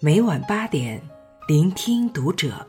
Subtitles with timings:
[0.00, 1.00] 每晚八点，
[1.46, 2.66] 聆听读者。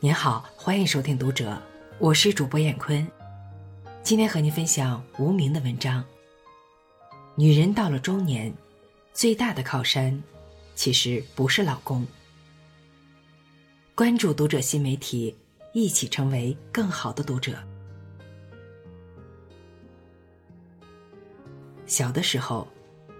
[0.00, 1.52] 您好，欢迎收听《读者》，
[1.98, 3.06] 我是主播艳坤。
[4.02, 6.04] 今天和您分享无名的文章。
[7.36, 8.52] 女人到了中年，
[9.14, 10.20] 最大的靠山，
[10.74, 12.04] 其实不是老公。
[13.94, 15.34] 关注《读者》新媒体，
[15.72, 17.56] 一起成为更好的读者。
[21.86, 22.66] 小的时候，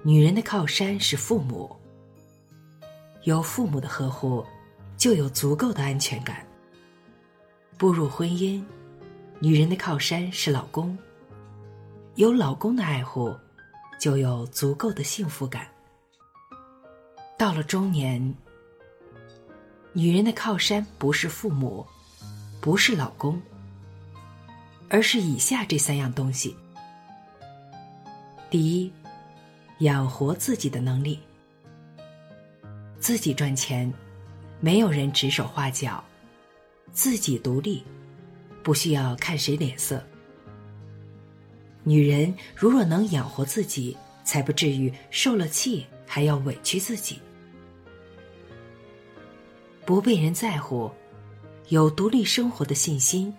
[0.03, 1.75] 女人的靠山是父母。
[3.27, 4.47] 有父母的呵护，
[4.97, 6.47] 就有足够的安全感。
[7.77, 8.63] 步入婚姻，
[9.41, 10.97] 女人的靠山是老公。
[12.15, 13.35] 有老公的爱护，
[13.99, 15.67] 就有足够的幸福感。
[17.37, 18.33] 到了中年，
[19.93, 21.85] 女人的靠山不是父母，
[22.61, 23.43] 不是老公，
[24.89, 26.57] 而是以下这三样东西：
[28.49, 28.93] 第一，
[29.79, 31.19] 养活自己的能力。
[33.07, 33.95] 自己赚钱，
[34.59, 36.03] 没有人指手画脚，
[36.91, 37.85] 自己独立，
[38.65, 40.05] 不需要看谁脸色。
[41.85, 47.21] 女人如若能养活自己，才不至于受了气还要委屈自己。
[49.85, 50.91] 不被人在乎，
[51.69, 53.33] 有独立生活的信心；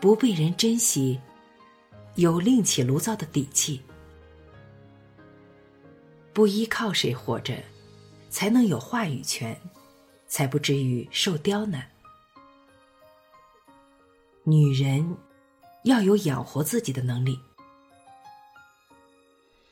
[0.00, 1.20] 不被人珍惜，
[2.16, 3.78] 有另起炉灶的底气；
[6.32, 7.54] 不依靠谁活着。
[8.36, 9.58] 才能有话语权，
[10.28, 11.90] 才不至于受刁难。
[14.44, 15.16] 女人
[15.84, 17.40] 要有养活自己的能力，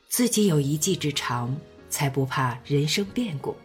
[0.07, 1.55] 自己有一技之长，
[1.91, 3.55] 才不怕人生变故。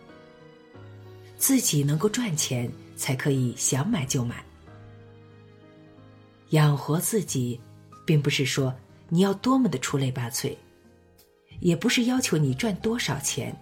[1.39, 4.45] 自己能够赚钱，才可以想买就买。
[6.51, 7.59] 养活自己，
[8.05, 8.75] 并不是说
[9.09, 10.55] 你要多么的出类拔萃，
[11.61, 13.59] 也不是要求你赚多少钱。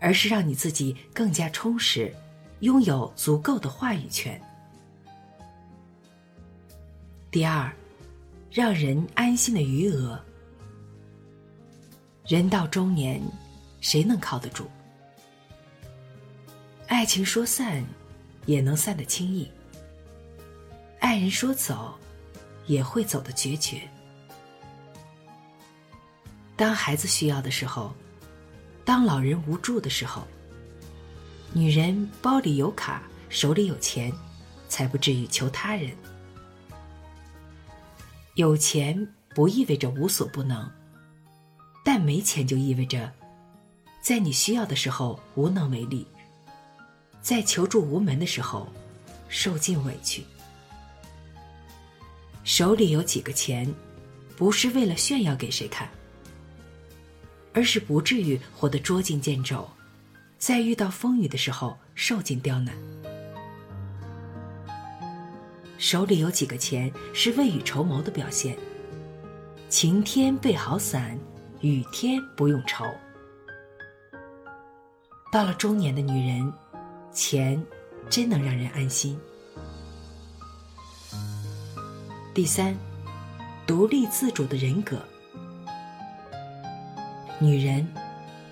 [0.00, 2.14] 而是让你自己更加充实，
[2.60, 4.40] 拥有足够的话语权。
[7.30, 7.72] 第二，
[8.50, 10.18] 让人安心的余额。
[12.26, 13.20] 人到中年，
[13.80, 14.66] 谁能靠得住？
[16.86, 17.84] 爱情说散，
[18.46, 19.46] 也能散得轻易；
[21.00, 21.94] 爱人说走，
[22.66, 23.80] 也会走得决绝。
[26.56, 27.92] 当孩子需要的时候。
[28.88, 30.26] 当老人无助的时候，
[31.52, 34.10] 女人包里有卡，手里有钱，
[34.66, 35.94] 才不至于求他人。
[38.36, 40.66] 有钱不意味着无所不能，
[41.84, 43.12] 但没钱就意味着，
[44.00, 46.06] 在你需要的时候无能为力，
[47.20, 48.66] 在求助无门的时候
[49.28, 50.24] 受尽委屈。
[52.42, 53.70] 手里有几个钱，
[54.34, 55.86] 不是为了炫耀给谁看。
[57.58, 59.68] 而是不至于活得捉襟见肘，
[60.38, 62.72] 在遇到风雨的时候受尽刁难。
[65.76, 68.56] 手里有几个钱是未雨绸缪的表现。
[69.68, 71.18] 晴天备好伞，
[71.60, 72.84] 雨天不用愁。
[75.32, 76.52] 到了中年的女人，
[77.10, 77.60] 钱
[78.08, 79.18] 真能让人安心。
[82.32, 82.72] 第三，
[83.66, 84.96] 独立自主的人格。
[87.40, 87.86] 女人，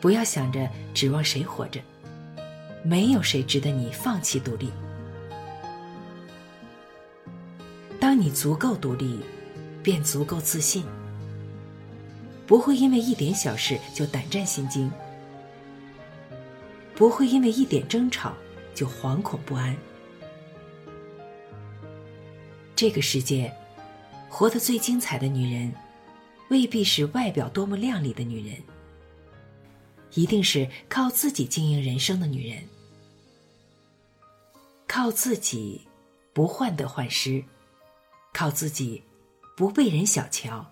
[0.00, 1.80] 不要想着指望谁活着，
[2.84, 4.70] 没有谁值得你放弃独立。
[7.98, 9.20] 当你足够独立，
[9.82, 10.84] 便足够自信，
[12.46, 14.91] 不会因为一点小事就胆战心惊，
[16.94, 18.32] 不会因为一点争吵
[18.75, 19.76] 就惶恐不安。
[22.76, 23.52] 这个世界，
[24.28, 25.72] 活得最精彩的女人，
[26.50, 28.56] 未必是外表多么靓丽的女人。
[30.15, 32.62] 一定是靠自己经营人生的女人，
[34.87, 35.81] 靠自己
[36.33, 37.44] 不患得患失，
[38.33, 39.03] 靠自己
[39.56, 40.65] 不被人小瞧，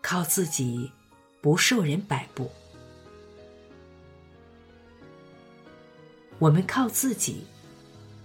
[0.00, 0.90] 靠自己
[1.40, 2.50] 不受人摆布。
[6.38, 7.44] 我们靠自己，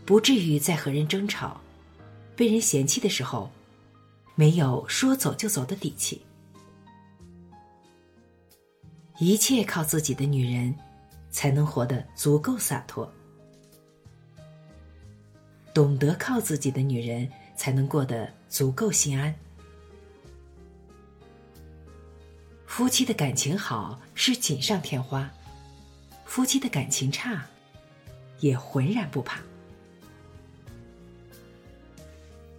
[0.06, 1.60] 不至于在和人争吵、
[2.36, 3.52] 被人嫌弃的时候，
[4.36, 6.22] 没有说走就走的底气。
[9.24, 10.76] 一切靠自己的女人，
[11.32, 13.08] 才能活得足够洒脱；
[15.74, 19.34] 懂得靠自己的女人，才能过得足够心安。
[22.66, 25.32] 夫妻的感情好是锦上添花，
[26.26, 27.46] 夫妻的感情差，
[28.42, 29.40] 也浑然不怕。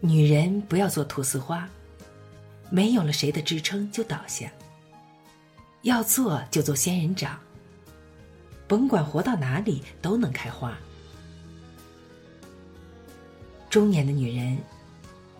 [0.01, 1.69] 女人不要做菟丝花，
[2.71, 4.51] 没有了谁的支撑就倒下。
[5.85, 7.39] 要做就做仙人掌，
[8.67, 10.75] 甭管活到哪里都能开花。
[13.69, 14.59] 中年的女人，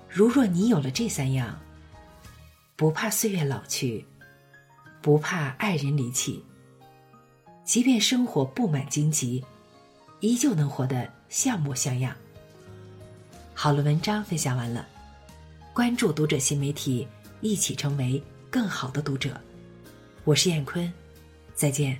[0.07, 1.59] 如若你有了这三样，
[2.77, 4.05] 不怕岁月老去，
[5.01, 6.45] 不怕爱人离弃，
[7.65, 9.43] 即便生活布满荆棘，
[10.21, 12.15] 依旧能活得像模像样。
[13.55, 14.87] 好了，文章分享完了，
[15.73, 17.09] 关注读者新媒体，
[17.41, 19.41] 一起成为更好的读者。
[20.25, 20.91] 我是燕坤，
[21.55, 21.99] 再见。